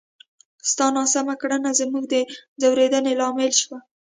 ستا 0.69 0.85
ناسمه 0.97 1.35
کړنه 1.41 1.71
زموږ 1.79 2.03
د 2.13 2.15
ځورېدنې 2.61 3.13
لامل 3.21 3.51
شوه! 3.61 3.79